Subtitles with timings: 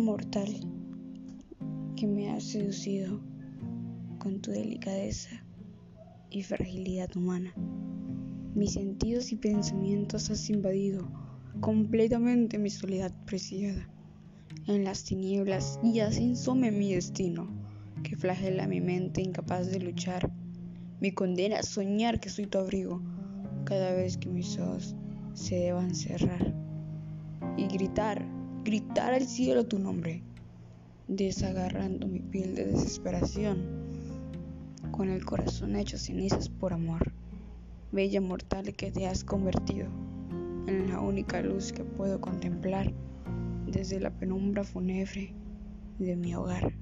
[0.00, 0.48] mortal
[1.96, 3.20] que me has seducido
[4.18, 5.44] con tu delicadeza
[6.28, 7.54] y fragilidad humana.
[8.54, 11.08] Mis sentidos y pensamientos has invadido
[11.60, 13.88] completamente mi soledad preciada.
[14.66, 17.48] En las tinieblas yace insome mi destino,
[18.02, 20.32] que flagela mi mente incapaz de luchar.
[21.00, 23.00] Mi condena a soñar que soy tu abrigo
[23.64, 24.96] cada vez que mis ojos
[25.32, 26.54] se deban cerrar.
[27.56, 30.22] Y gritar, gritar al cielo tu nombre,
[31.08, 33.58] desagarrando mi piel de desesperación,
[34.90, 37.12] con el corazón hecho cenizas por amor.
[37.92, 39.88] Bella mortal que te has convertido
[40.66, 42.92] en la única luz que puedo contemplar
[43.66, 45.32] desde la penumbra fúnebre
[45.98, 46.72] de mi hogar.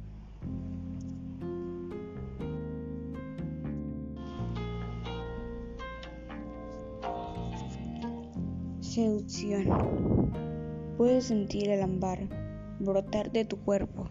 [8.81, 10.48] Seducción.
[10.99, 12.29] Puedes sentir el ámbar
[12.81, 14.11] brotar de tu cuerpo,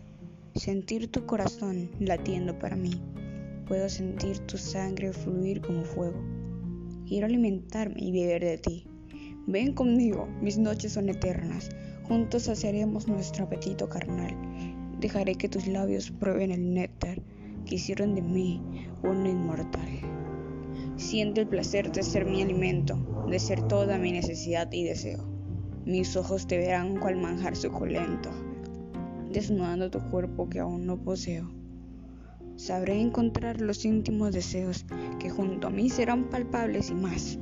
[0.55, 2.91] sentir tu corazón latiendo para mí.
[3.67, 6.17] Puedo sentir tu sangre fluir como fuego.
[7.05, 8.87] Quiero alimentarme y beber de ti.
[9.47, 11.67] Ven conmigo, mis noches son eternas.
[12.03, 14.33] Juntos saciaremos nuestro apetito carnal.
[15.01, 17.21] Dejaré que tus labios prueben el néctar
[17.65, 18.61] que hicieron de mí
[19.03, 19.89] un inmortal.
[20.95, 25.36] Siente el placer de ser mi alimento, de ser toda mi necesidad y deseo.
[25.87, 28.29] Mis ojos te verán cual manjar suculento,
[29.31, 31.49] desnudando tu cuerpo que aún no poseo.
[32.57, 34.85] Sabré encontrar los íntimos deseos
[35.17, 37.39] que junto a mí serán palpables y más.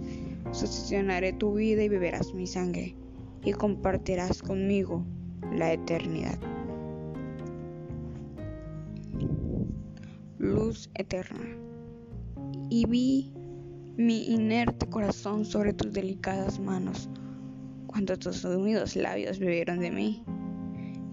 [0.51, 2.95] Sucesionaré tu vida y beberás mi sangre
[3.43, 5.03] y compartirás conmigo
[5.51, 6.38] la eternidad.
[10.38, 11.47] Luz eterna.
[12.69, 13.33] Y vi
[13.97, 17.09] mi inerte corazón sobre tus delicadas manos,
[17.95, 20.21] cuando tus húmedos labios bebieron de mí.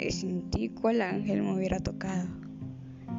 [0.01, 2.29] Y sentí cual ángel me hubiera tocado,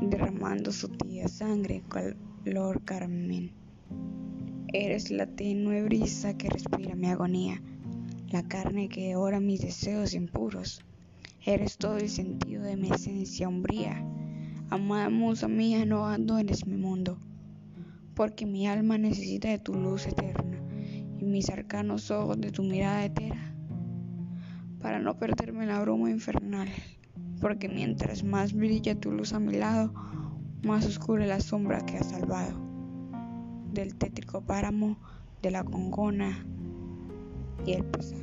[0.02, 3.54] derramando su tía sangre color carmen.
[4.68, 7.62] Eres la tenue brisa que respira mi agonía,
[8.34, 10.84] la carne que devora mis deseos impuros.
[11.46, 14.06] Eres todo el sentido de mi esencia umbría.
[14.72, 17.18] Amada musa mía, no abandones mi mundo
[18.14, 20.60] porque mi alma necesita de tu luz eterna
[21.18, 23.53] y mis arcanos ojos de tu mirada eterna,
[24.84, 26.68] para no perderme la bruma infernal,
[27.40, 29.94] porque mientras más brilla tu luz a mi lado,
[30.62, 32.62] más oscura la sombra que has salvado
[33.72, 34.98] del tétrico páramo,
[35.42, 36.46] de la congona
[37.66, 38.20] y el pesar.